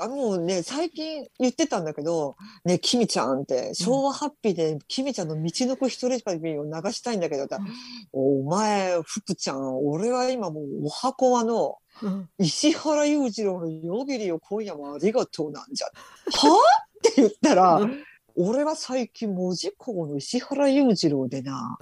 [0.00, 7.46] あもうね、最近言ってたんだけど、ね、キミちゃんって、昭和ハッピーで、キミちゃんの道の子一人旅を流したいんだけど、
[8.12, 12.28] お前、福ちゃん、俺は今もうお箱はの、うん。
[12.38, 15.88] 石原裕次郎の夜霧を今夜もありがとうなんじゃ。
[16.30, 16.56] は
[16.98, 17.80] って言ったら、
[18.36, 21.76] 俺は最近文字工の石原裕次郎でな、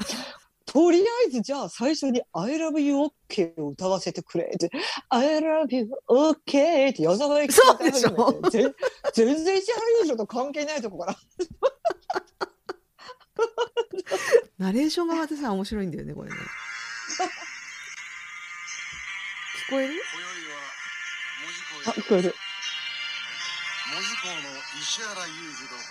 [0.66, 4.70] とりあえずじゃあ最初に I love you OK を歌わせてくれって、
[5.08, 8.74] I love you OK って矢沢永吉が歌い始めてそう全
[9.14, 11.16] 全然石原裕次郎と関係ないとこから。
[14.58, 16.36] ナレーションがまたさ面白いんだよねこれね。
[19.68, 19.94] 聞こえる？
[21.86, 22.34] あ、聞こえる。
[23.94, 24.34] 門司港の
[24.80, 25.84] 石原裕次郎こ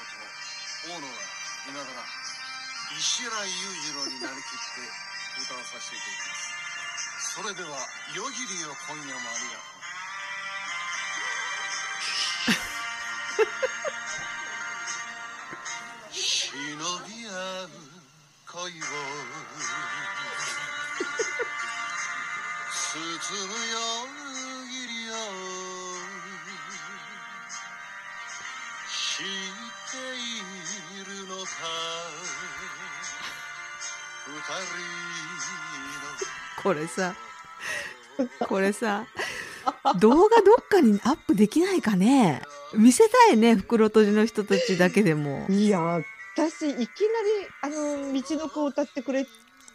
[0.84, 1.13] と大野は
[1.70, 2.03] 今から
[2.94, 4.85] 石原裕次郎になりきって
[5.41, 6.54] 歌わさせていただきます。
[7.35, 9.76] それでは夜霧よ今夜もありがとう。
[16.13, 16.77] 忍
[17.10, 17.29] び合
[17.63, 17.70] う
[18.48, 18.84] 恋を
[22.71, 23.04] 包
[23.48, 23.76] む夜
[24.70, 25.12] 霧よ
[28.88, 29.26] 知っ
[29.91, 29.95] て
[31.01, 31.49] いるのか
[36.63, 37.13] これさ
[38.48, 39.05] これさ
[39.99, 42.41] 動画どっかにアップできないかね？
[42.73, 45.45] 見せたいね袋閉じの人たちだけでも。
[45.49, 46.87] いや、私、いきなり、
[47.62, 49.29] あの、道の子を歌ってくれって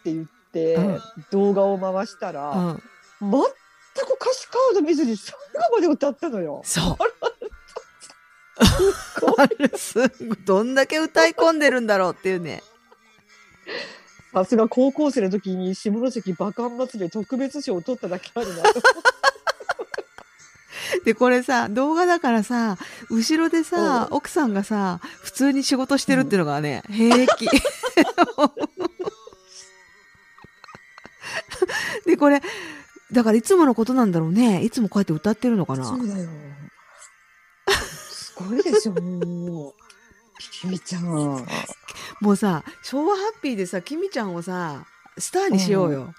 [0.05, 0.99] 言って、うん。
[1.31, 2.83] 動画を回したうら、ん。
[3.21, 5.33] 全く歌詞カード見ずに最
[5.69, 6.61] 後まで歌ったのよ。
[6.63, 6.97] そう。
[9.37, 9.99] あ れす
[10.45, 12.61] どんだけ歌い込んでるんだろうっていうね
[14.33, 18.63] さすが高校生の時に下関バカン祭りで特別賞を取っただけあるな。
[21.05, 22.77] でこれさ動画だからさ
[23.09, 27.47] 後ろでさ奥さんがさ普通に仕事してるっていうのがね、平気
[32.05, 32.41] でこれ
[33.11, 36.29] だからいつものことなんだろうねいつもこうやって歌ってるのかなそうだよ。
[37.69, 39.73] すごいでしょ、もう。
[40.61, 41.05] きみちゃん。
[42.21, 44.85] もうさ昭和ハッピーでさきみちゃんをさ
[45.17, 46.13] スターにしようよ、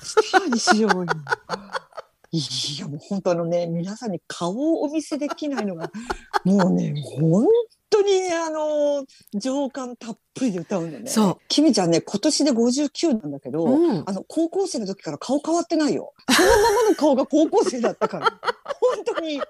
[0.00, 1.06] スターにしようよ。
[2.32, 2.38] い
[2.78, 5.90] や、もう本当あのね、皆さんに顔をお見せできないのが、
[6.44, 7.44] もうね、本
[7.90, 11.10] 当にね、あの、情感たっぷりで歌うんだよね。
[11.10, 11.38] そう。
[11.48, 16.14] きみちゃんね、今年で59なんだけど、うんあの、高校生の時から顔変わってないよ。
[16.30, 18.40] そのままの顔が高校生だったから。
[18.80, 19.42] 本当に。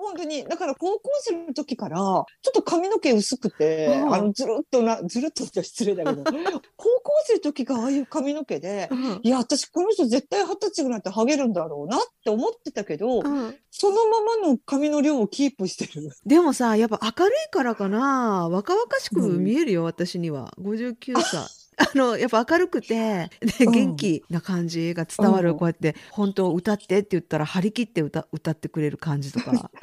[0.00, 0.44] 本当に。
[0.44, 4.14] だから高校生の時から、ちょっと髪の毛薄くて、うん。
[4.14, 6.24] あの、ずるっとな、ずるっとって失礼だけど、
[6.76, 9.20] 高校生の時がああいう髪の毛で、うん。
[9.22, 13.54] いや、私この人絶対二十歳ぐらいってハゲるんだろうなって思ってたけど、うん。
[13.70, 16.10] そのままの髪の量をキープしてる。
[16.26, 18.48] でもさやっぱ明るいからかな。
[18.50, 20.52] 若々しく見えるよ、私には。
[20.58, 23.72] 59歳あのやっぱ明るくてでうん。
[23.72, 25.58] 元気な感じが伝わる、うん。
[25.58, 29.70] こうやって本当歌ってって言ったら張り切って歌歌ってくれる感じとか。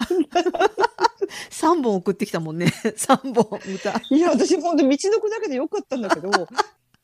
[1.49, 2.67] 3本送ってきたもんね。
[2.67, 4.01] 3本歌。
[4.09, 6.29] いや、私本当道の子だけでよかったんだけど、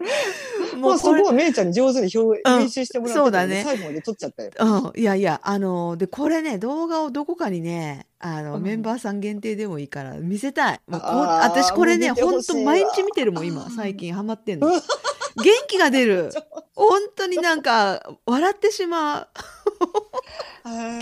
[0.78, 2.60] まあそこはめいちゃんに上手に表うん。
[2.60, 3.64] 練習してもらってそうだね。
[3.66, 4.52] 最後まで撮っちゃったよ。
[4.60, 8.64] うん、いやいやあのでこれね動画をどこかにねあの、うん。
[8.64, 10.82] メンバーさん限定でもいいから見せたい。
[10.88, 12.58] もうこ私これねもう見てほほんとしい。
[12.58, 14.14] わ毎日見てるもん今最近。
[14.14, 14.82] ハマってんの元
[15.68, 16.32] 気が出る。
[16.76, 19.28] 本当になんか笑ってしまう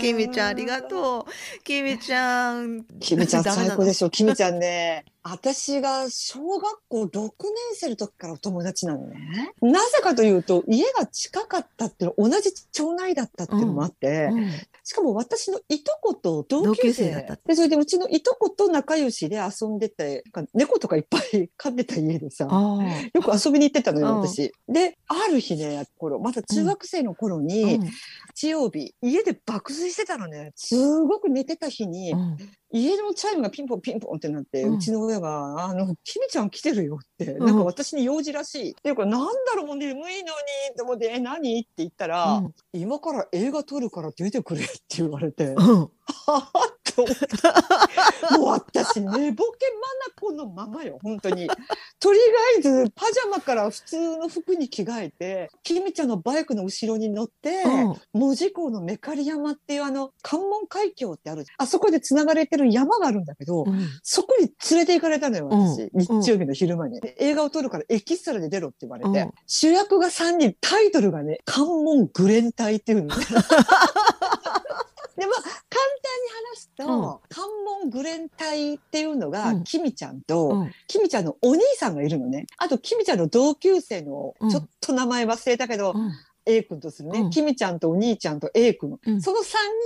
[0.00, 1.62] きみちゃんありがとう。
[1.62, 2.84] きみちゃん。
[3.00, 4.10] きみちゃん最高でしょ。
[4.10, 7.30] きみちゃんね、私が小学校6年
[7.74, 9.52] 生の時からお友達なのね。
[9.60, 14.50] なぜかというと、家が近かったっていうの、同じ町内だったっていうのもあって、うん
[14.84, 17.10] しかも私のいとこと同級生。
[17.10, 17.36] だった。
[17.46, 24.26] で、それでうちのいとこと仲良しで遊んでて、なんか猫とかいっぱい飼ってた家でさ、よく遊びに行ってたのよ、うん。
[24.26, 24.52] 私。
[24.68, 27.90] で、ある日ね、頃、まだ中学生の頃に、うん。
[28.34, 30.52] 日曜日、家で爆睡してたのね。
[30.56, 32.36] すごく寝てた日に、うん。
[32.74, 37.46] 家のチャイムがピンポンピンポンってなって、ううんちの親が、あの、きみちゃん来てるよって、うん。
[37.46, 38.70] なんか私に用事らしい。
[38.70, 40.22] っていうか、なんだろう、もう眠いのに、
[40.76, 41.60] と思って、え、何？
[41.60, 42.54] って言ったら、うん。
[42.72, 48.38] 今から映画撮るから出てくれって言われて、うんはぁって思って。
[48.38, 49.32] もう私、寝ぼけまな
[50.20, 51.48] このままよ、本当に。
[52.00, 52.18] とり
[52.56, 61.44] あえず、パジャマから普通の服に着替えて、きみちゃんのバイクの後ろに乗って、うん門司港のメカリ山っていうあの、関門海峡ってある。
[61.58, 65.90] あそこで繋がれてる山があるんだけど、うんそこに連れて行かれたのよ、私。
[65.92, 67.00] うん日曜日の昼間に。
[67.00, 69.08] で映画を撮るからエキストラで出ろって言われて。
[69.08, 73.24] うん主役が3人、タイトルがね、関門グレン隊っていうのね。
[75.16, 79.64] でまあ簡単に話すと、関門グレン隊っていうのが、うん。
[79.64, 80.72] キミちゃんと、うん。
[80.86, 82.46] キミちゃんのお兄さんがいるのね。
[82.58, 86.12] あと、キミちゃんの同級生のうん、ちょっと名前忘れたけど、うん。
[86.44, 87.30] A 君とするね、うん。
[87.30, 89.22] キミちゃんとお兄ちゃんと A 君、うん。
[89.22, 89.42] その3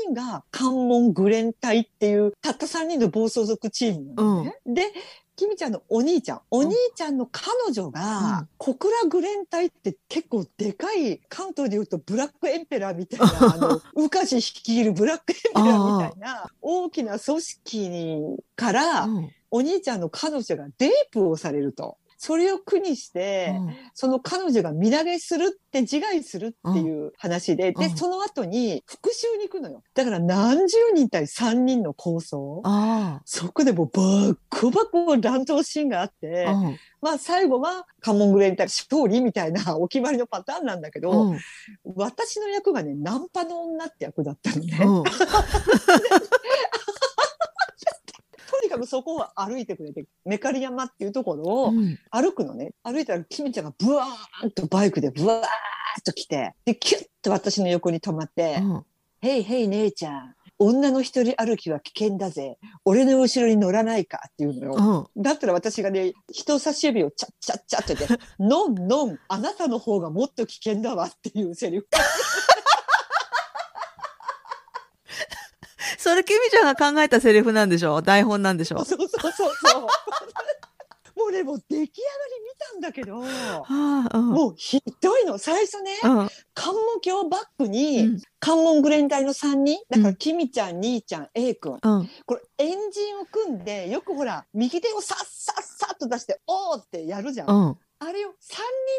[0.06, 4.58] 人が関門グレン隊っていうたった3人の暴走族チームなのね。
[4.64, 4.92] で
[5.36, 8.48] キミちゃんのお兄ちゃんお兄ちゃんの彼女が、うん。
[8.56, 19.30] 小倉グレン隊って結構でかい関東でいうとブラックエンペラーみたいなあの 宇梶率いるブラックエンペラーみたいな大きな組織から、うん。
[19.50, 21.98] お兄ちゃんの彼女がレイプをされると。
[22.18, 23.58] それを苦にして、
[23.94, 27.96] その彼女が身投げするって自害するっていう話で、で、うん。
[27.96, 29.82] その後に復讐に行くのよ。
[29.94, 32.62] だから何十人対3人の構想。
[32.64, 36.78] あそこでもうバッコバコ乱闘シーンがあって、あうん。
[37.02, 41.38] まあ最後はカモングレン対勝利みたいなお決まりのパターンなんだけど、うん。
[41.84, 44.78] 私の役がね、ナンパの女って役だったのね。
[48.76, 52.72] うんとにかくそこを歩いてくれて、メカリ山っていうところを、うん歩くのね。
[52.82, 58.84] 歩いたら、キミちゃんがブワーンとバイクでブワーッと来て、で、キュッと私の横に止まって、うん
[59.18, 62.58] ヘイヘイ姉ちゃん、女の一人歩きは危険だぜ。
[62.84, 65.08] 俺の後ろに乗らないかっていうのよ。
[65.16, 71.88] うんだったら私がね、人差し指をチャッチャッチャッと言って、 ノンノン、あなたの方がもっと危険だわっていうセリフ。
[76.06, 78.00] それキミちゃんが考えたセリフなんでしょ？
[78.00, 78.84] 台本なんでしょ？
[78.84, 79.86] そうそうそうそう。
[81.18, 85.38] もうね、もう出来上がり見たんだけど、はあうんもうひどいの。
[85.38, 91.78] 最初ね、うん関門橋バックうに、ん関門グレン隊の3人、だから、うんキミちゃん、兄ちゃん、A 君。
[91.82, 97.78] うんこれ、エンジンを組んで、よくほら、右手をさっさっさっと出して、おーってやるじゃん。
[98.00, 98.32] うんあれを3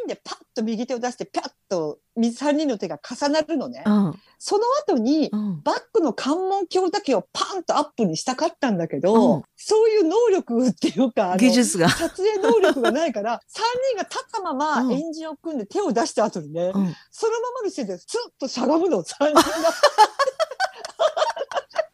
[0.05, 3.83] 人でパッと右手を出して、ピャッと3人の手が重なるのね。
[3.85, 4.19] うん。
[4.39, 5.61] その後に、うん。
[5.61, 9.44] バックの関門橋だけをパンとアップにしたかったんだけど、うん。
[9.55, 11.89] そういう能力っていうか、技術が。
[11.89, 13.61] 撮影能力がないから、 3
[13.95, 14.94] 人が立ったままうん。
[14.94, 16.95] エンジンを組んで手を出した後にね、うん。
[17.11, 19.41] そのままの姿勢でスッとしゃがむの、3人が。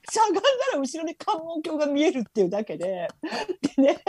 [0.09, 0.41] しゃがんだ
[0.73, 3.09] ら後ろに関門橋が見えるっていうだけで。
[3.75, 4.03] でね、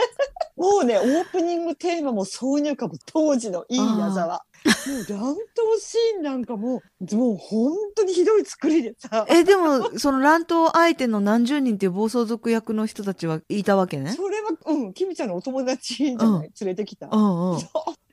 [0.64, 4.44] もうね、オープニングテーマも挿入歌も当時のいい矢沢。
[4.64, 5.36] もう乱闘
[5.78, 9.26] シーンなんかもう、もう本当にひどい作りでさ。
[9.28, 14.12] えでもその乱闘相手の何十人っていう暴走族役の人たちはいたわけね？
[14.12, 17.08] それは、うん、キミちゃんのお友達じゃない、うん連れてきた。
[17.12, 17.52] うん。
[17.52, 17.58] うん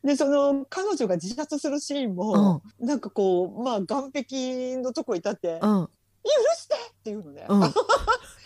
[0.03, 5.88] で、その、彼女が自殺するシーンも、なんかこう、まあ、岸壁のとこに立って、うん。
[6.24, 7.45] 許してって言うのね。
[7.48, 7.62] うん。
[7.62, 7.68] 許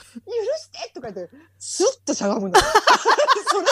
[0.57, 2.53] してとか言って、スッとしゃがむの。
[2.59, 3.67] それ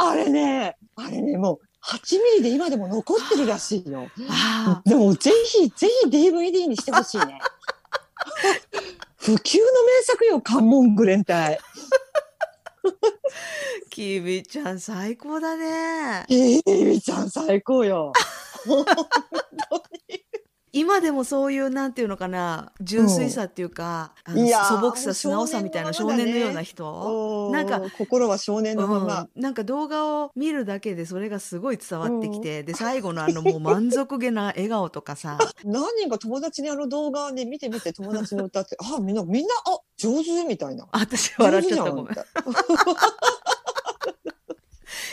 [0.00, 4.08] あれね、あれね、もう、8ミリで今でも残ってるらしいよ。
[4.28, 7.40] あでも、ぜひ、ぜひ DVD にしてほしいね。
[9.16, 11.58] 不朽の名作よ、関門グレン隊。
[14.02, 16.24] ーキミちゃん最高だね。
[16.28, 18.12] ええみちゃん最高よ。
[18.66, 18.94] 本当
[20.08, 20.28] に。
[20.72, 29.28] 今でもそういうなんていうのかな純粋さっていうか、あのいやー素朴さ素直さみたいな少少年のような人、ななんんかか心は少年のまま。
[29.34, 35.38] うん、なんか動画を見るだけでそれがすごい伝わってきて、で最後のあのもう満足げな笑顔とかさ。
[35.64, 40.86] 何人か友達にあの動画ね見てみて友達の歌ってあみんなみんなあ上手みたいな。
[40.92, 42.14] 私笑っちゃったごめん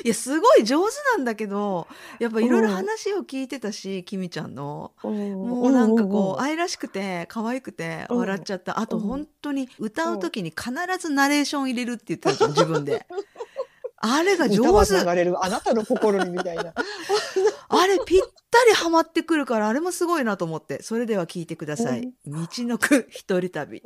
[0.05, 1.87] いやすごい上手なんだけど
[2.19, 4.91] やっぱいろいろ話を聞いてたしきみちゃんの。
[5.01, 8.17] ももうなんかこう愛らしくて可愛くてうん。
[8.19, 8.79] 笑っちゃった。
[8.79, 9.03] あとうん。
[9.03, 13.07] 本当に歌う時に必ずナレーション入れるって言ってたじゃん自分で。
[13.97, 16.71] あれが歌上手あなたの心にみたいな。
[17.69, 18.21] あれぴっ
[18.51, 20.83] たりハマってくるからあれもすごいなと思って。
[20.83, 23.81] それでは聞いてください「道のく一人旅」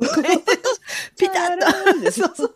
[1.16, 2.54] ピタッと そうそう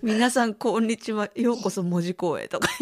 [0.02, 1.28] 皆さんこんにちは。
[1.34, 2.68] ようこそ門司港へとか。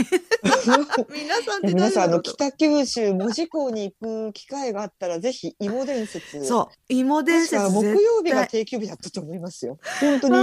[1.13, 6.45] 皆さん皆さんあの北九州門司港に行く機会があったらぜひ芋伝説。
[6.45, 6.93] そう。
[6.93, 9.79] 芋伝説絶木曜日が対定休日だったと思いますよ。
[10.01, 10.35] 本当に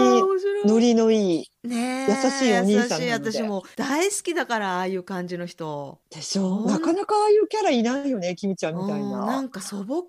[0.65, 5.99] ノリのいいねえ優しいお兄さん私も大好きだからああいう感じの人。
[6.09, 6.59] でしょ？
[6.59, 9.39] うんなかなかああいうキャラいないよね、きみちゃんみたいうんなな。
[9.41, 10.03] んか素朴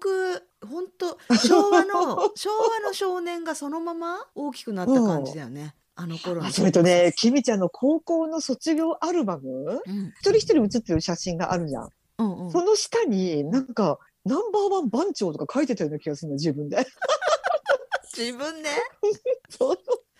[0.66, 9.80] 本当昭和の 昭和の少年がそのまま大きくなった感じだよね、あの頃それとね、きみちゃんの高校の卒業アルバム？
[9.86, 11.88] うん一人一人写ってる写真があるじゃん。
[12.18, 16.86] うんうんその下になんか、ナンバーワン番長とか書いてたような気がするの、 自分で？
[18.16, 18.70] 自分ね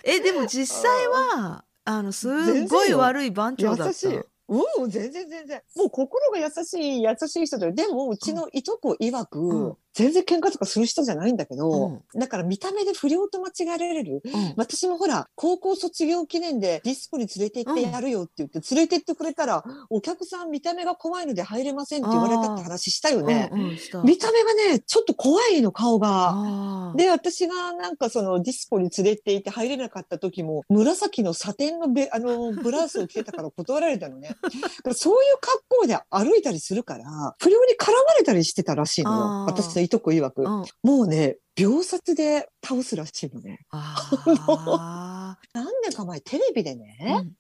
[0.04, 2.32] え、でも実際は、あの、すっ
[2.68, 3.86] ごい悪い番長だった。
[3.86, 4.20] 優しい。
[4.48, 5.62] うん、全然全然。
[5.74, 7.72] もう心が優しい、優しい人で。
[7.72, 14.22] でも、うちのいとこ曰く、うん全然喧嘩とかする人じゃないんだけど、うんだから見た目で不良と間違えられる。
[14.24, 23.48] うん私もほら、高校卒業記念でディスコに連れて行ってやるよって言って、連れて行ってくれたら、お客さん見た目が怖いので入れませんって言われたって話したよね。
[23.52, 26.92] うんうん見た目がね、ちょっと怖いの、顔が。
[26.96, 34.36] で、私がなんかそのディスコに連れて行って入れなかった時も、紫のサテンのベあのブラウスを着てたから断られたのね。
[34.94, 39.44] そういう格好で歩いたりするから、不良に絡まれたりしてたらしいのよ。
[39.46, 40.42] 私のいとこ曰く。
[40.42, 43.60] うんもうね、秒殺で倒すらしいのね。
[43.70, 46.96] あ 何年か前テレビでーね、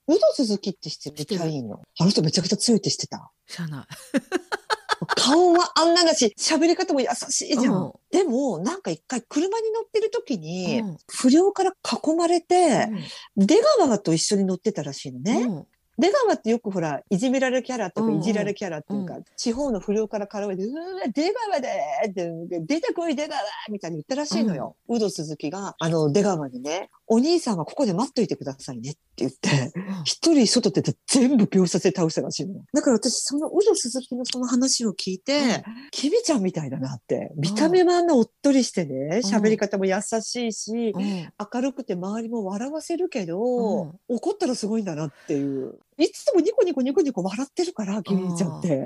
[0.08, 1.82] うんウド鈴木って知ってるキャインの。
[1.98, 3.30] あの人めちゃくちゃ強いって知ってた。
[3.46, 3.86] しゃあない。
[5.14, 7.74] 顔はあんなだし、喋り方も優しいじゃん。
[7.74, 12.88] うんでも、なんか一回車に乗ってる時に、うん不良から囲まれて、
[13.36, 15.66] 出川と一緒に乗ってたらしいのね。
[15.98, 18.14] うん出川ってよくほら、いじめられるキャラとうんうん。
[18.16, 24.76] かいじられるキャラっていうか、う地方の不良から絡めて、うわ、出川でーって、出てこい出川みたいに言ったらしいのよ。
[24.88, 29.72] ウド鈴木が、あの、出川にね、お兄さんはここで待っといてくださいねって言って、
[30.04, 32.64] 一人外出て全部秒殺で倒したらしいのよ。
[32.74, 37.32] だから私、そのウド鈴木のその話を聞いて、キミちゃんみたいだなって。
[37.36, 41.02] 見た目はあんなおっとりしてね、喋り方も優しいし、うん。
[41.02, 43.92] 明るくて周りも笑わせるけど、うん。
[44.08, 45.78] 怒ったらすごいんだなっていう。
[45.98, 48.84] いつもニコニコニコニコ笑ってるから、キミちゃんって。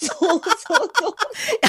[0.00, 0.40] そうそう
[0.94, 1.14] そう。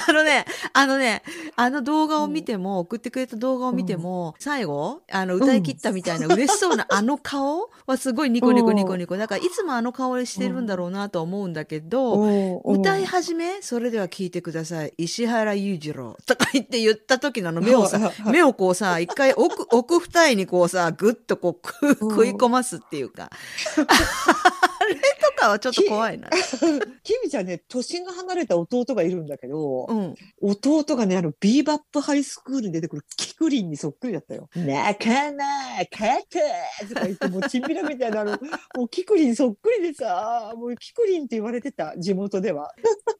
[0.07, 1.23] あのね、あのね、
[1.55, 9.17] あの動画を見ても、送ってくれた動画を見ても、最後、あの、歌い切ったみたいな嬉しそうなあの顔はすごいニコニコニコニコ。
[9.17, 14.93] だから、いつもあの顔してるんだろうなとは思うんだけど、うん歌い始め、それでは聞いてください。
[14.97, 23.29] 石原裕次郎 とか言って言った時のあの目をさ、はい目をこうさ、一回奥、奥二重にこうさ、ぐっとこう食い込ますっていうか。
[23.77, 26.29] あれとかはちょっと怖いな。
[27.03, 30.15] キミちゃんね、年が離れた弟がいるんだけど、うん。
[30.41, 34.49] 弟がね、あの、ビーバップハイスクールに出てくるキクリンにそっくりだったよ。
[34.55, 36.43] 泣かない、帰って
[36.87, 38.31] とか言って、もうチンピラみたいなの、
[38.75, 42.73] もうキクリンそっくりでさ、もうキクリンって言われてた、地元では。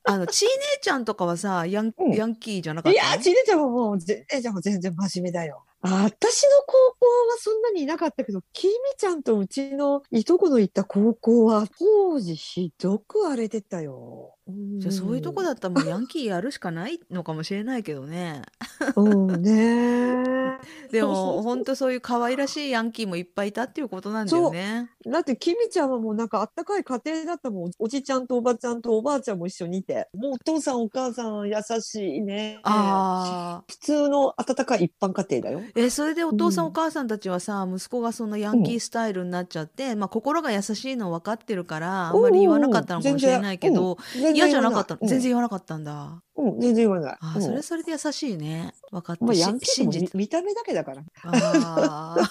[0.06, 3.08] あの、ちー姉ちゃんとかはさ、ヤン,、うんヤンキーじゃなかったの？
[3.08, 5.64] いやー、ちねちゃんはもう、ぜねちゃんも全然真面目だよ。
[5.82, 14.39] あ私の高校はそんなにいなかったけど、きみちゃんとうちのいとこの行った高校は、当時ひどく荒れてたよ。
[14.78, 18.42] じゃあそういうとこだったらもうヤンキーやるしかないのかもしれないけどね。
[18.96, 20.58] うんね
[20.92, 24.90] でそうそうそうも本当そういう可愛らしいヤンキーもいっぱいいたっていうことなんだよね。
[25.06, 27.72] だって、きみちゃんはもうなんかあったかい家庭だったもん。
[27.80, 30.10] おじちゃんとおばちゃんとおばあちゃんも一緒にいて。
[30.14, 32.60] もうお父さんお母さん優しいね。
[32.64, 33.64] ああ。
[33.68, 35.62] 普通の温かい一般家庭だよ。
[35.76, 43.98] えそれでお父さん、うんお母さんたちはさ息子がそのヤンキースタイルになっちゃって、まあ心が優しいの分かってるからあんまり言わなかったのかもしれないけど、
[44.40, 46.22] 嫌じゃなかったの、うん全然言わなかったんだ。
[46.36, 47.18] うん、全然言わない。
[47.20, 48.74] あそれはそれで優しいね。
[48.92, 49.60] 分かって、まあ、しヤン。
[49.88, 51.04] 見見た目だけだから。
[51.24, 52.18] ああ。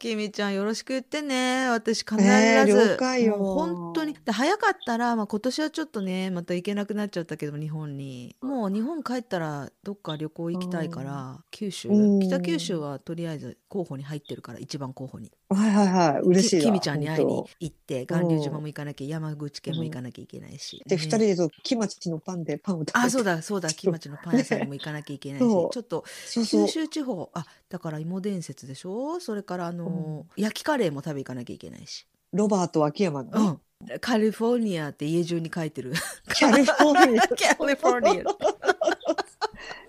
[0.00, 1.68] きみちゃんよろしく言ってね。
[1.68, 2.22] 私必ず。
[2.22, 4.14] えー了解よ本当に。
[4.14, 8.34] で早かったら、まあ今年はちょっとね、また行けなくなっちゃったけど、日本に。
[8.40, 12.16] もう日本帰ったらどっか旅行行きたいから、九州う。
[12.16, 15.30] ん北九州はとりあえず候補に入ってるから、一番候補に。
[15.52, 16.20] はいはいはい。
[16.22, 16.62] 嬉しいわ。
[16.62, 20.80] ききみちゃんに会いに本行って、巌流島も行かなきゃ、山口県も行かなきゃいけないし。
[20.84, 22.98] 当で、ね二人でと、木町のパンでパンを食べて。
[22.98, 26.72] あ、そうだ、そうだ、木町のパン屋さんにも行かなきゃいけないし、そうちょっとそうそう九。
[26.72, 33.58] 州地方あだから芋伝説でしょそれからあのー焼きカレーも食べ行かなきゃいけないし、ロバート秋山のね、
[33.90, 35.94] うん、カリフォルニアって家中に書いてる
[36.34, 37.26] キャリフォルニア。
[37.26, 37.34] カ
[37.66, 38.24] リフォルニア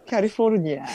[0.05, 0.85] キャリフォルニア。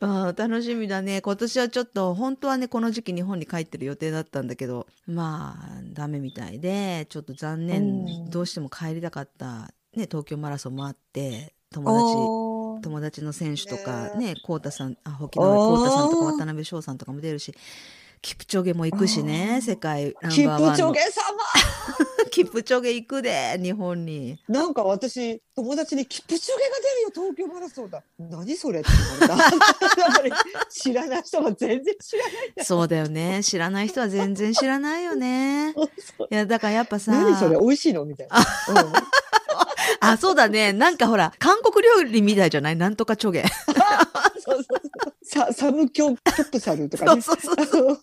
[0.00, 1.20] あー楽しみだね。
[1.20, 7.86] 今年はちょっと本当はねこの時期日本に帰ってる予定だったんだけどまあダメみたいでちょっと残念、う
[8.26, 8.30] ん。
[8.30, 17.54] どうしても帰りたかった、ね、東京マラソンもあって友達友達の選手とかねね浩太さんあ沖縄の浩太さんとか渡辺翔さんとかも出るし
[18.22, 19.60] キプチョゲも行くしあねー。
[19.60, 20.76] 世界ナンキプバーワンの。
[20.76, 21.08] チョゲ様
[22.38, 24.38] キプチョゲ行くで日本に。
[24.48, 28.00] なんか私、友達にキプチョゲが出るよ、東京マラソンだ。
[28.16, 30.00] 何それって言われた。
[30.00, 30.32] やっぱり
[30.70, 32.30] 知らない人は全然知らな
[32.62, 32.64] い。
[32.64, 33.40] そうだよね。
[33.42, 35.70] 知らない人は全然知らないよね。
[35.70, 35.74] い
[36.30, 38.04] やだからやっぱさ何それ美味しいの？
[38.04, 38.36] みたいな。
[38.38, 38.40] う
[38.86, 38.92] ん。
[40.00, 40.72] あそうだね。
[40.72, 42.76] なんかほら韓国料理みたいじゃない？
[42.76, 43.44] なんとかチョゲ
[44.48, 45.12] そうそう。
[45.22, 47.20] ササムキョププサルとかね。
[47.20, 47.98] そうそうそう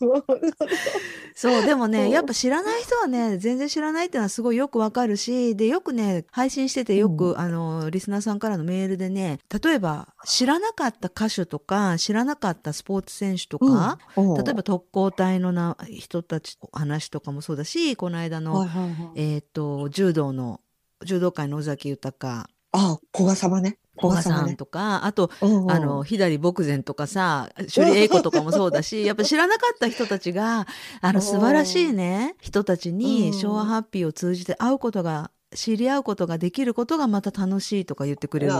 [1.36, 14.44] そう、 でもね、やっぱ知らない人はね、全然知らないっていうのはすごいよくわかるし、で、よくね、配信しててよく、うあの、リスナーさんからのメールでね、例えば、知らなかった歌手とか、知らなかったスポーツ選手とか、うん。
[14.44, 18.94] 例えば特攻隊のな人たち話とかもそうだし、この間の、はいはいはい。
[19.16, 20.62] えっ、と、柔道の、
[21.04, 23.78] 柔道界の尾崎豊、あ、古賀様ね。
[23.98, 24.56] 古賀さんね。
[24.56, 25.72] とか、あと、うんうん。
[25.72, 30.68] あの、左牧前とかさ、処理英子とかもそうだし、やっぱ知らなかった人たちが、
[31.02, 32.98] あの、素晴らしいね、人たちうん。
[32.98, 38.54] に昭和ハッピーを通じて会うことが、知り合うことができることがまた楽しいとか言ってくれる。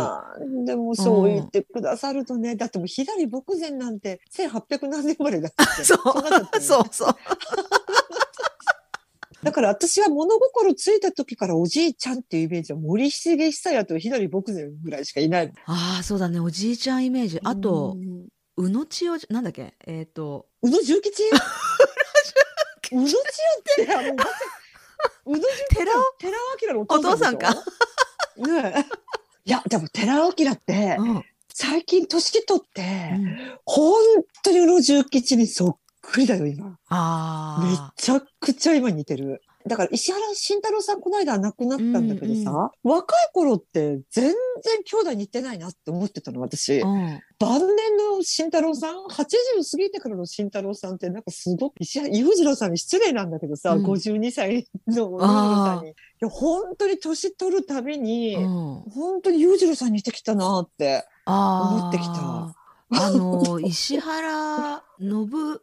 [0.66, 6.62] でもそう言ってくださるとね、だってもう左牧前なんて1800何年生まれだっ そう。
[6.62, 7.16] そう そう。
[9.46, 15.54] だから私は物心ついた時からおじいちゃんっていうイメージは森重久彌と左牧前ぐらいしかいない。
[15.68, 17.40] ああ、そうだね、おじいちゃんイメージ。
[17.44, 19.76] あとう、ん宇野千代、なんだっけ？
[19.86, 21.24] えっ、と、宇野重吉？
[22.92, 24.08] 宇野千代ってあの、
[25.26, 26.04] 宇野重吉寺尾？
[26.18, 27.54] 寺尾明のお父さんか。
[27.54, 27.64] ね
[28.78, 28.86] え。
[29.46, 31.24] いや、でも寺尾明って、うん。
[31.54, 32.82] 最近年取って、
[33.14, 33.94] うん本
[34.44, 36.70] 当に宇野重吉にそっくりだよ、今。
[36.70, 39.42] めあちゃくちゃ今似てる。
[39.68, 44.34] だから石原慎太郎さんこの間亡くなったんだけどさ、若い頃って全然
[44.84, 46.84] 兄弟似てないなって思ってたの、私。
[46.84, 46.88] あ。
[46.88, 47.20] うん。
[47.40, 55.90] 晩年の慎太郎さん、80過ぎてからの慎太郎さんってなんかすごく石原裕次郎さんに失礼なんだけどさ、うん52歳の裕次郎さんに。
[55.90, 58.46] いや、本当に年取るたびに、うん。
[58.92, 61.06] 本当に裕次郎さんに似てきたなって。
[61.26, 62.56] 思ってきた。
[62.92, 65.10] あの、 石原信、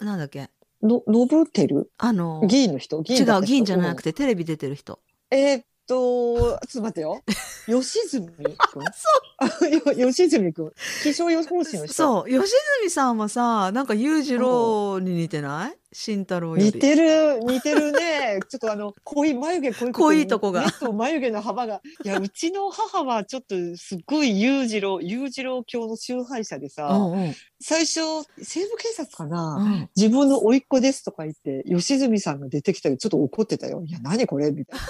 [0.00, 0.50] なんだっけ？
[0.82, 1.90] の、信てる？
[1.98, 3.00] あの、議員の人？
[3.02, 4.98] 議違う、議員じゃなくてテレビ出てる人。
[5.30, 7.22] えーっと、ちょっと待ってよ。
[7.66, 9.94] 吉住くんそう。
[9.94, 10.72] 吉住くん。
[11.02, 11.94] 気象予報士の人。
[11.94, 12.40] そう、吉
[12.82, 15.76] 住さんはさ、なんか裕次郎に似てない？
[15.94, 16.64] 慎太郎より。
[16.64, 18.40] 似てる、似てるね。
[18.48, 21.82] ちょっとあの、濃い眉毛濃い濃いとこが目と眉毛の幅が。
[22.02, 27.34] いや、うちの母はちょっとすっごい裕次郎、裕次郎教の崇拝者でさ、うんうん。
[27.60, 28.00] 最初、
[28.38, 33.82] 西部警察かな、うん自分の甥っ子ですとか言って、吉住さんが出てきたり、ちょっと怒ってたよ。
[33.86, 34.50] いや、何これ？
[34.50, 34.86] みたいな。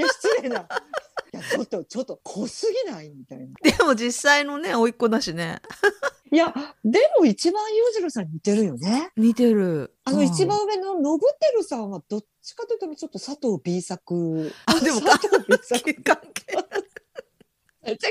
[0.00, 0.60] いや、失礼な。
[0.60, 3.10] いや、ちょっと、ちょっと濃すぎない？
[3.10, 3.46] みたいな。
[3.62, 5.60] でも実際のね、甥っ子だしね。
[6.32, 9.10] いや、でも一番裕次郎さんに似てるよね。
[9.16, 9.94] 似てる。
[10.04, 11.18] あの、うん一番上の信
[11.56, 14.52] 輝さんはどっちかというとちょっと佐藤 B 作。
[14.66, 16.02] あでも佐藤 B 作。
[16.02, 16.56] 関係
[17.82, 18.10] めっちゃ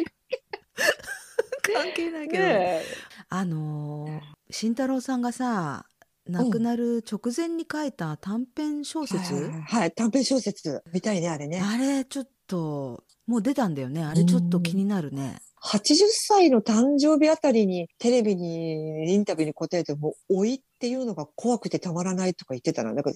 [1.74, 2.44] 関係ないけど。
[2.44, 2.84] ね
[3.30, 5.86] あのー、慎太郎さんがさ、
[6.30, 10.84] 亡くなる直前に書いた短編小説、はい、はい、短編小説。
[10.94, 11.62] 見たいね、あれね。
[11.62, 14.04] あれちょっと、もう出たんだよね。
[14.04, 15.40] あれちょっと気になるね。
[15.64, 22.94] 80歳の誕生日あたりにテレビにインタビューに答えても、老いっていうのが怖くてたまらないとか言ってたな。
[22.94, 23.12] なんか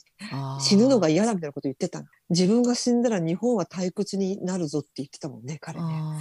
[0.59, 2.07] 死ぬのが嫌だみたいなこと言ってたの。
[2.29, 5.85] 自分が死んだら日本は退屈になるぞって言ってたもんね、彼ね。
[5.87, 6.19] あ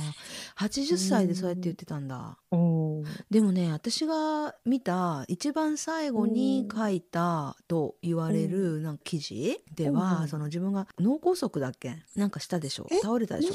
[0.57, 0.69] ー。
[0.69, 2.39] 80歳でそうやって言ってたんだ。
[2.53, 3.03] うん。
[3.29, 11.97] でもね私が見た一番最後に書いたと言われるなんか記事では、うんその自分が脳梗塞だっけ？
[12.15, 12.87] なんかしたでしょ？
[12.93, 12.99] え？
[13.01, 13.55] 倒れたでしょ？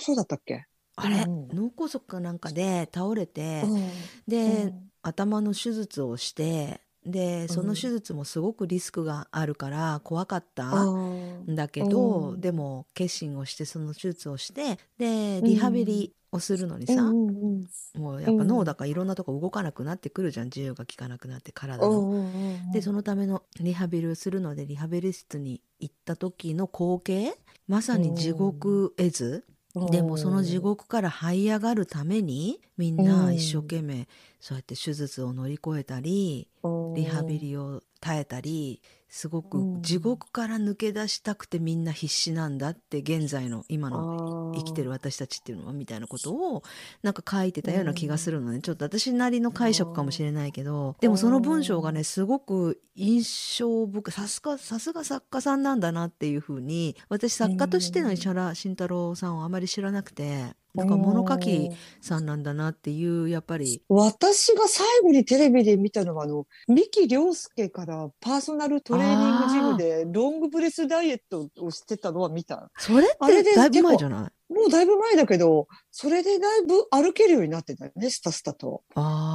[0.00, 0.66] そうだったっけ？
[0.96, 1.48] あれ、うん。
[1.48, 3.88] 脳梗塞かなんかで倒れて、うん。
[4.26, 12.40] で、うん頭の手術をしてでそのうん手術もすごくリスクがあるから怖かったあんーだけど、うん。
[12.40, 17.66] でも決心をしてその手術をしてでリハビリをするのにさ、うんうん
[17.96, 22.28] もうやっぱ脳だからいろんなとこ動かなくなってくるじゃん自由が利かなくなって体の。
[22.72, 27.38] でそのためのリハビリをするのでリハビリ室に行った時の光景
[27.68, 29.44] まさに地獄絵図、
[29.90, 34.08] でもその地獄から這い上がるためにみんな一生懸命
[34.40, 36.48] そうやって手術を乗り越えたり
[36.94, 39.82] リハビリを耐えたりすごくうん。
[39.82, 46.62] 地獄から抜け出したくてみんな必死なんだって現在の今の生きてる私たちっていうのはみたいなことを
[47.02, 63.82] なんか書いてたような気がするのね、ちょっと私なりの解釈かもしれないけどでもその文章がねすごく印象深いさすがさすが作家さんなんだなっていうふうに私作家としての石原慎太郎さんをあまり知らなくてだから物書きさんなんだなっていうやっぱり。
[63.88, 72.70] 私が最後にテレビで見たのは、あの、三木亮介からパーソナルトレーニングジムでロングブレスダイエットをしてたのは見た。
[72.78, 74.52] それってだいぶ前じゃない？
[74.52, 78.82] もうだいぶ前だけど、それでだいぶ歩けるようになってたよね、スタスタと。
[78.94, 79.25] あ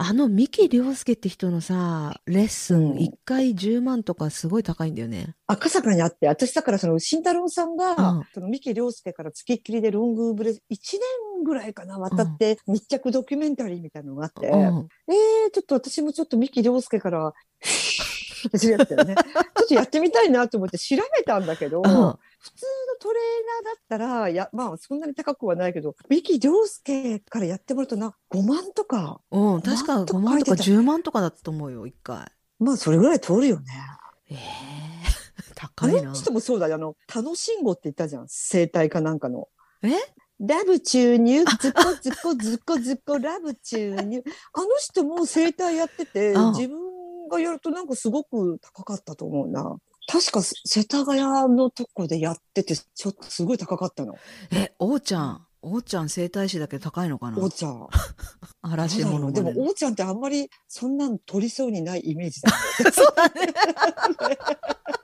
[0.00, 5.34] あの三木亮介って人のさ、レッスンうん1回10万とかすごい高いんだよね。
[5.48, 14.88] 赤坂にあって、私だからその慎太郎さんが、うんその三木亮介から付きっきりでロングブレ、1年ぐらいかな、渡って密着ドキュメンタリーみたいなのがあって、うん。
[15.12, 17.34] えー、ちょっと私もちょっと三木亮介から、
[19.04, 19.16] ね。
[19.58, 23.22] ちょっとやってみたいなと思って調べたんだけど、うん普通のトレー
[23.64, 32.30] ナーだったら、や、まあそんなに高くはないけど、三木亮介からやってもらうとな、5万とか、うん、確かなんと5万とか書いてた10万とかだったと思うよ、1回。
[32.58, 33.66] まあそれぐらい通るよね。
[34.30, 36.14] ええあ 高いなの。
[36.14, 36.76] 人もそうだよ。
[36.76, 38.26] あの、楽しんごって言ったじゃん。
[38.28, 39.48] 生態かなんかの。
[39.82, 39.90] え？
[40.40, 44.22] ラブ注入、ズコズコズコズコラブ注入。
[44.52, 49.76] あの人も生態やってて、ああ自分がやるとなんかすごく高かったと思うな。
[50.10, 51.20] 確か世田谷
[51.54, 54.14] のとこでやってて、ちょっとすごい高かったの。
[54.50, 55.44] え、王ちゃん。
[55.60, 57.38] 王ちゃん整体師だけど高いのかな？
[57.38, 57.88] おーちゃん。
[58.62, 62.50] 嵐どうだろうでも、おーちゃんってあんまりそんなん取りそうにないイメージだ、
[62.90, 63.52] そうだね。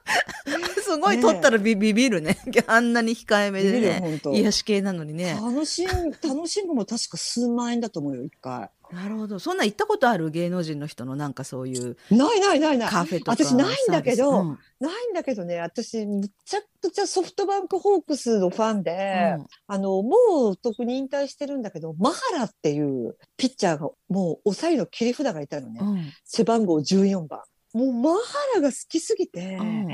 [0.82, 2.38] すごい取ったらビビビるね。
[2.66, 4.20] あんなに控えめでね。
[4.32, 5.38] 癒し系なのにね。
[5.40, 8.70] 楽しん、楽しむも確か数万円だと思うよ、一回。
[8.92, 9.38] なるほど。
[9.38, 10.30] そんな行ったことある？
[10.30, 12.88] 芸能人の人のなんかそういうないないないない。
[12.90, 13.32] カフェとか。
[13.32, 14.84] 私ないんだけどサービス？
[14.84, 25.80] ないんだけどね、私、むちゃくちゃソフトバンクホークスのファンで、うんあの、もう特に引退してるんだけど、マハラっていうピッチャーが、もう抑えの切り札がいたのね。
[25.82, 27.40] うん背番号14番。
[27.74, 28.18] もうマハ
[28.54, 29.88] ラが好きすぎて、うん。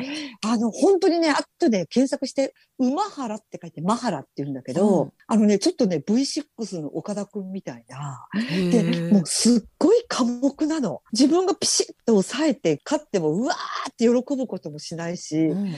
[0.45, 5.13] あの、本当にね、後で検索して、馬原って書いてマハラって言うんだけど、うん。
[5.27, 8.27] あのね、ちょっとね、V6 の岡田くんみたいな、
[8.71, 11.01] で、もうすっごい寡黙なの。
[11.13, 15.71] 自分がピシッと抑えて勝ってもうわーって喜ぶこともしないし、うん。
[15.71, 15.77] も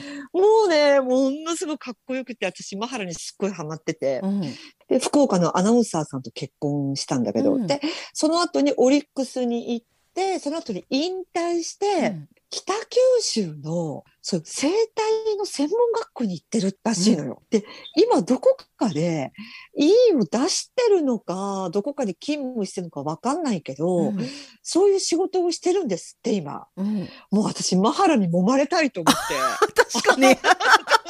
[0.65, 4.41] うね、ものすごくかっこよくて、私、マハラにすっごいハマってて、うん。
[4.89, 7.67] で、福岡のアナウンサーさんと結婚したんだけど、うん。
[7.67, 7.79] で、
[8.13, 17.41] その後にオリックスに行って、その後に引退して、うん北九州の、そう、生態の専門学校に行ってるらしいのよ。
[17.49, 19.33] で、今どこかで、
[19.75, 24.19] いいを出してるのか、どこかで勤務してるのかわかんないけど、うん
[24.61, 26.67] そういう仕事をしてるんですって、今。
[26.77, 29.33] うんもう私、マハラに揉まれたいと思って。
[29.99, 30.37] 確かに。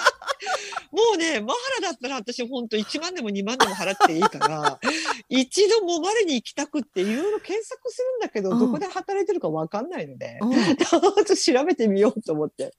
[0.94, 4.80] もうね、マハラだったら私ほんと1万でも2万でも払っていいから、
[5.28, 8.60] 一度揉まれに行きたくっていろいろ検索するんだけど、うん。
[8.60, 10.54] どこで働いてるかわかんないので、うん。
[11.36, 12.76] 調べてみようと思って。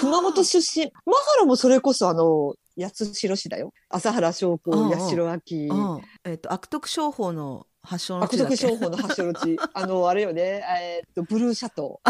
[0.00, 0.86] 熊本出身。
[1.04, 3.72] マハラもそれこそあの、八代市だよ。
[3.88, 4.90] 朝原将うん校、うん。
[4.90, 6.02] 八代亜うん。
[6.24, 8.56] えっと悪徳商法の発祥の悪地だっけ？
[8.56, 9.56] 徳商法の発祥の地。
[9.72, 12.00] あの、あれよね、えーっと、ブルーシャト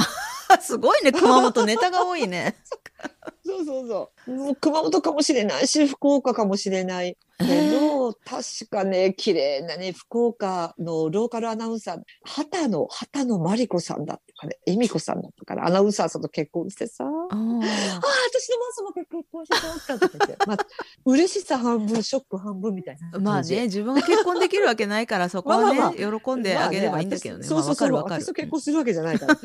[0.61, 1.13] すごいね。
[1.13, 2.57] 熊本ネタが多いね。
[3.63, 3.65] ー。
[3.65, 4.31] そうそうそう。
[4.33, 20.59] もう熊本かもしれないし、福岡かもしれないけど、確かね、綺麗なね、福岡のローカルアナウンサー、畑野、畑野真理子さんだったかね、恵美子さんだったから、アナウンサーさんと結婚してさ、ああ、うん私のマンスも結婚してたんだとか言って、 まあ、
[21.05, 23.19] 嬉しさ半分、ショック半分みたいな。
[23.19, 27.47] まあね、自分が結婚できるわけないから、そこはね、まあまあま喜んであげればいいんだけどね。
[27.49, 28.33] まあ、まあ私そうそうそうわかるわかる私と。
[28.33, 29.37] 結婚するわけじゃないから。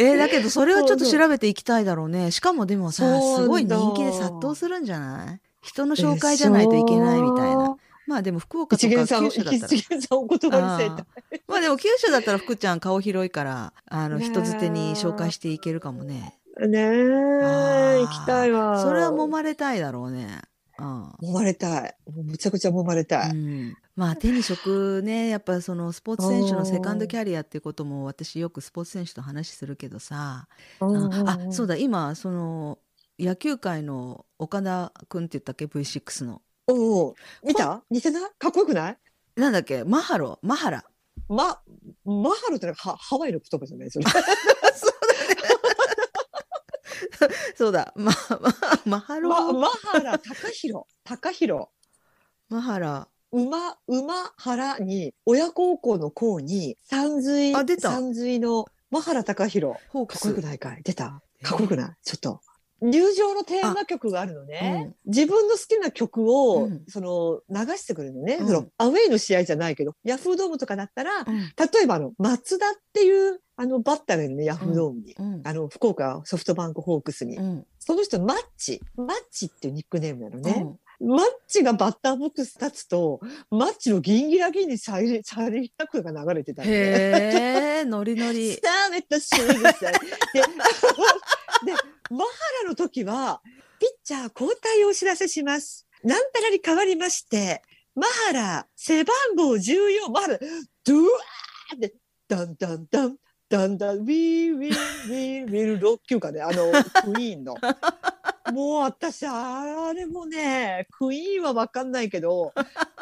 [0.00, 2.30] えーだけど、それはちょっと調べていきたいだろうね。
[2.30, 5.40] しかもでもさ、すごい人気で殺到するんじゃない？
[5.60, 7.76] 人の紹介じゃないといけないみたいな。。
[8.06, 9.74] まあでも福岡とか九州だったら。
[9.74, 11.06] 一元さんお言葉にせえた。
[11.46, 16.34] まあでも九州だったら福ちゃん顔広いから、あの、人づてに紹介していけるかもね。
[16.60, 18.82] ねえ、行きたいわ。
[18.82, 20.40] それは揉まれたいだろうね。
[20.80, 21.10] うん。
[21.30, 21.94] 揉まれたい。
[22.12, 23.30] もうむちゃくちゃ揉まれたい。
[23.30, 30.48] うん、まあ手に職ねやっぱそのスポーツ選手のセカンドキャリアっていうことも私よくスポーツ選手と話するけどさ、
[30.80, 30.86] あ
[31.26, 31.74] あそうだ。
[31.74, 32.78] だ今その
[33.18, 36.40] 野球界の岡田君って言ったっけ？V6 の。
[36.66, 37.14] おお、
[37.44, 37.82] 見た？
[37.90, 38.30] 似てない？
[38.38, 38.98] かっこよくない？
[39.36, 39.84] なんだっけ？
[39.84, 40.84] マハロマハラ。
[41.28, 41.60] ま、
[42.04, 43.90] マハロってのはハハワイの言葉じゃない？
[43.90, 44.06] それ。
[47.56, 48.50] そうだまま
[48.84, 50.84] マハロ、ま、マハラ、高弘。
[51.04, 51.66] 高弘。
[52.48, 59.78] マハラ馬、馬原に、親孝行の孝に、三髄、あ出た三髄のマハラ高弘。
[59.88, 60.82] ホークスかっこよくないかい？
[60.82, 61.22] 出た？
[61.42, 61.96] かっこよくない？
[62.02, 62.40] ちょっと。
[62.80, 64.94] 入場のテーマ曲があるのね。
[65.06, 68.38] 自分の好きな曲を、うんその、流してくれるのね。
[68.40, 75.14] うんその、アウェイの試合じゃないけど、ヤフードームとかだったら、うん例えばあの、松田っていう、あの、バッターがいるね、ヤフードームに。
[75.18, 77.36] うんあの、福岡ソフトバンクホークスに。
[77.36, 78.80] うんその人、マッチ。
[78.96, 80.62] マッチっていうニックネームなのね。
[80.64, 86.76] うんマッチがバッターボックス立つと、マッチのギンギラギンにサイレン、サイレンタクが流れてたのね。
[86.76, 89.72] へえ ノリノリスターメットシュールさん。
[89.72, 89.88] で、
[91.72, 91.78] で、
[92.10, 92.30] マハ
[92.64, 93.40] ラの時は、
[93.78, 95.86] ピッチャー交代をお知らせします。
[96.02, 97.62] なんたらに変わりまして、
[97.94, 100.38] マハラ、背番号14、マハラ、
[100.84, 101.94] ドゥワーって、
[102.26, 103.16] ダンダンダン、
[103.48, 106.72] ダンダン、ウィーウィーウィーウィー、6級かね、あの、
[107.14, 107.54] クイーンの。
[108.52, 112.52] もう私、あれもね、クイーンはわかんないけど、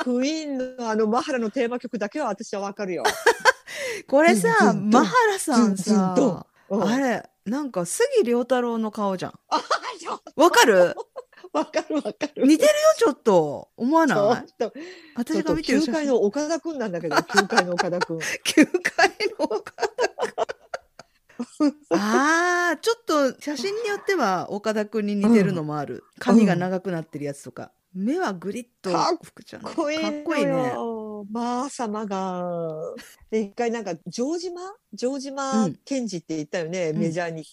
[0.03, 3.05] クイーンのあのマハラのテーマ曲だけは私はわかるよ。
[4.07, 9.33] これさ、マハラさんさ、うんあれ、なんか杉良太郎の顔じゃん。
[9.49, 9.61] あ
[9.99, 10.95] ちょわかる？
[11.53, 12.47] わかるわかる。
[12.47, 13.71] 似てるよ、ちょっと。
[13.77, 14.45] 思わちょない？
[14.45, 14.83] っと、ちょ
[15.17, 18.19] 私っとが見てる球界の岡田くんなんだけど、 球界の岡田くん。
[18.45, 19.89] 球界の岡田
[21.59, 26.05] 君 ああ、ちょっと写真によっては岡田君に似てるのもある。
[26.19, 27.73] 髪が長くなってるやつとか。
[27.95, 29.63] 目はグリッとかっ福ちゃん。
[29.63, 30.03] かっこいい？
[30.03, 30.53] かっこいいね。
[30.53, 31.25] のよ。
[31.31, 32.77] まあ様が。
[33.31, 34.61] で、一回なんか、城島
[34.96, 37.44] 城島うん健二って言ったよね、うんメジャーに。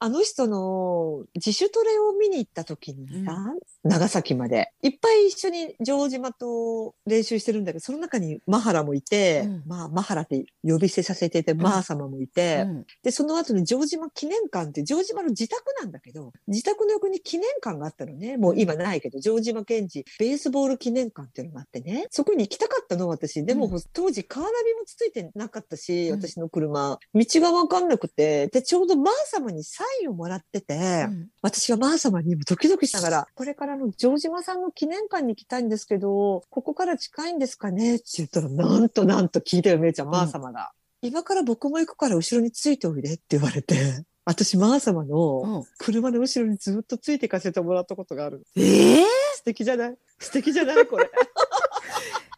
[0.00, 3.36] あの人の自主トレを見に行った時にさ、
[3.82, 4.70] 長崎まで。
[4.80, 18.36] いっぱい一緒に城島と練習してるんだけど、その中にマハラもいて、うんまあ、マハラって呼び捨てさせていて、マー様もいて、うんで、その後に城島記念館って、城島の自宅なんだけど、自宅の横に記念館があったのね。
[18.36, 22.06] もう今ないけど、城島健二ベースボール記念館っていうのがあってね。
[22.10, 23.44] そこに行きたかったの、私。
[23.44, 26.67] でも、う当時カーナビもついてなかったし、うん私の車。
[26.72, 26.96] 道
[27.40, 31.28] がわかんなくて、で、ちょうどマー様にサインをもらってて、うん。
[31.42, 37.96] 私はマー様にもドキドキしながら、これからの城島さんの記念館に行きたいんですけど、ここから近いんですかね？
[37.96, 40.72] って言ったら、なんとなんと聞いたよ、めいちゃん、マー様が。
[41.00, 45.64] 今から僕も行くから後ろについておいでって言われて、私、マー様のうん。
[45.78, 48.42] 車の後ろにずっとついて行かせてもらったことがある。
[48.56, 49.04] ええ
[49.36, 49.96] 素敵じゃない？
[50.18, 50.86] 素敵じゃない？
[50.86, 51.10] これ。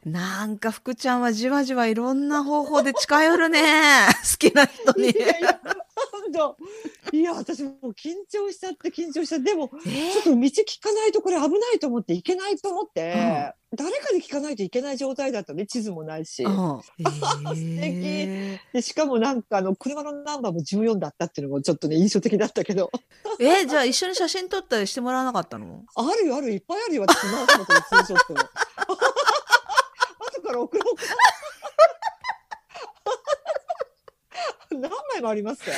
[0.05, 4.07] なんか福ちゃんはじわじわいろんな方法で近寄るね。
[4.33, 5.19] 好きな人にい。
[5.19, 5.61] やいや、
[6.11, 6.57] 本当
[7.13, 15.65] いや、私もう緊張しちゃって緊張しちゃって、でも、えちょっと道聞かないとこれ危ないと思って行けないと思って、誰かに聞かないといけない状態だったね。
[15.65, 16.43] 地図もないし。
[16.43, 16.81] うん
[17.55, 22.91] 敵でしかもなんかあの車のナンバーも14だったっていうのもちょっとね印象的だったけど。
[23.39, 25.85] えじゃあ一緒に写真撮ったりしてもらわなかったの？
[25.95, 28.35] あるよあるいっぱいあるよ私マーサのとのツーショット。
[28.35, 29.10] 後
[30.51, 31.03] から送ろうか。
[34.71, 35.75] 何枚もありますね。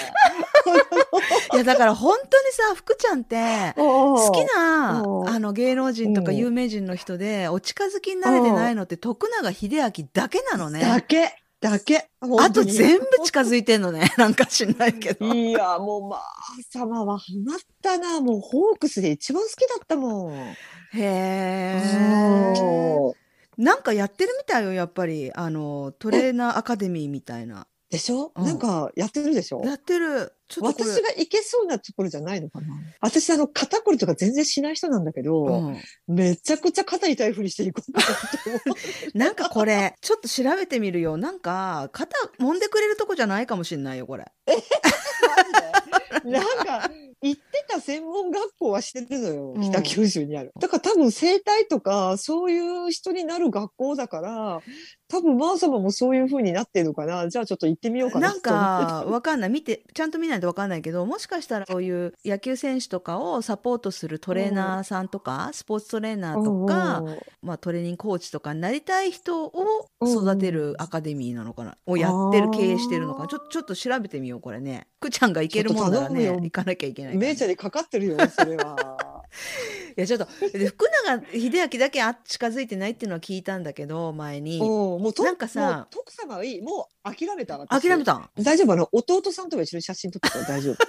[1.54, 11.04] いやだから本当にさ福ちゃんって好好きなうんあの芸能人とかうん有名人の人でお近づきになれてないのって徳永英明だけなのだね。
[11.08, 12.08] けだけ。
[12.20, 14.12] あと全部近づいてんのね。
[14.18, 15.32] なんか知んないけど。
[15.32, 20.34] いやもうマー様はハマったなもうホークスで一番好きだったもん。
[20.34, 20.56] へ
[20.94, 21.82] え。
[23.58, 27.66] なんかやってるみたいよやっぱりあのトレーナーアカデミーみたいな。
[27.90, 29.60] でしょ、うんなんかやってるでしょ？
[29.66, 30.32] やってる。
[30.48, 30.90] ちょっとこれ。
[30.90, 32.68] 私が行けそうなところじゃないのかな
[33.02, 35.76] 私あの肩こりとか全然しない人なんだけど、うん
[36.08, 38.12] めちゃくちゃ肩痛いふりしていこうかなと
[38.70, 38.76] 思
[39.12, 39.12] う。
[39.18, 41.18] なんかこれちょっと調べてみるよ。
[41.18, 44.24] なんか肩揉んでくれるとこじゃないかもしれないよこれ。
[44.46, 44.62] マジ
[45.52, 45.81] で？
[46.24, 46.90] なんか
[47.22, 50.52] 行ってた専門学校はしてるのよ、うん北九州にある。
[50.60, 54.62] だから多分整体とかそういう人になる学校だから
[55.12, 57.28] 多分マー様もそういう風になってるのかな。
[57.28, 58.30] じゃあちょっと行ってみようかな。
[58.30, 59.50] なんかわかんない。
[59.50, 67.04] 見てちゃんと見ないとわかんないけどもしかしたらそういう野球選手とかをサポートするトレーナーさんとか、スポーツトレーナーとか、
[67.42, 69.52] まあ、トレーニングコーチとかになりたい人を
[70.00, 71.76] 育てるアカデミーなのかな？
[71.84, 73.28] をやってる経営してるのかな？
[73.28, 74.86] ちょちょっと調べてみようこれね。
[74.98, 79.24] くちゃんが行けるもんならね行かなきゃいけないね、めいちゃんにかかってるよそれは。
[79.96, 80.26] いやちょっと
[80.58, 84.58] で福永英明だけあ近づいてないっていうのは聞いたんだけど前に。
[84.60, 88.30] おもうとなんかさ徳様はいいもう諦めた私諦めたん？
[88.42, 90.76] 大丈夫あの弟さんとか一緒に写真撮ってたら大丈夫。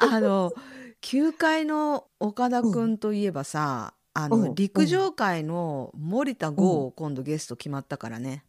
[0.00, 0.52] あの
[1.00, 8.44] 球界の岡田君といえばさ、あの、うん陸上界の森田剛、今度ゲスト決まったからね、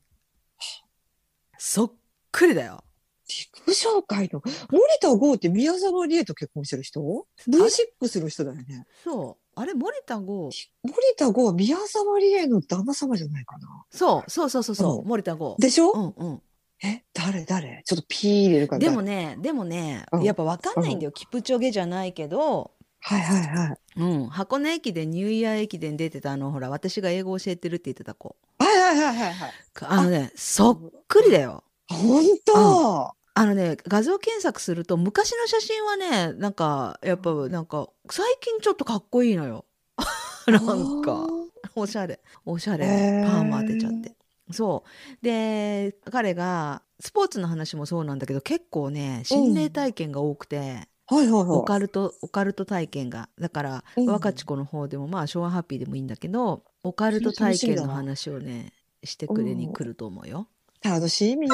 [1.57, 1.93] そっ
[2.31, 2.83] くりだよ
[3.29, 6.99] 陸上界の森田剛って宮沢りえと結婚してる人
[7.47, 8.85] ?V6 の人だよね。
[9.03, 9.59] そう。
[9.59, 9.73] あれ？
[9.73, 10.49] 森田剛？
[10.83, 13.85] 森田剛は宮沢りえの旦那様じゃないかな。
[13.91, 14.29] そう。
[14.29, 15.07] そうそうそうそう、うん。
[15.07, 15.55] 森田剛。
[15.59, 16.41] でしょ、うんうん。
[16.83, 17.03] え？
[17.13, 17.45] 誰？
[17.45, 17.83] 誰？
[17.85, 18.79] ちょっとピー入れるから。
[18.79, 20.23] でもねでもね、うん。
[20.23, 22.71] やっぱ分かんないんだよ、キプチョゲじゃないけど。
[23.01, 23.77] はいはいはい。
[23.97, 28.35] うん、箱根駅伝ニューイヤー駅伝出てたあのほら私が英語教えてるって言ってた子。
[28.59, 29.53] はいはいはいはいはい。
[29.81, 31.63] あのねそっくりだよ。
[31.87, 39.63] 本当、あのね画像検索すると昔の写真はねなんかやっぱなんか最近ちょっとかっこいいのよ。
[40.45, 41.25] なんか
[41.73, 42.19] おしゃれ。
[42.45, 42.85] おしゃれ。
[42.85, 43.31] へー。
[43.31, 44.13] パーマ当てちゃって。
[44.51, 45.23] そう。
[45.23, 51.43] で彼がスポーツの話もそうなんだけど結構ね心霊体験が多くて、はいはいはい。
[51.59, 53.29] オカルトオカルト体験が。
[53.39, 54.05] だから、うん。
[54.07, 58.73] 若智子の方でもまあ昭和ハッピーでもいいんだけどオカルト体験の話をね
[59.05, 60.49] してくれに来ると思うよ。
[60.83, 61.47] 楽しみ。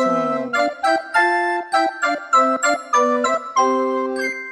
[2.15, 2.36] Thank
[3.60, 4.44] you.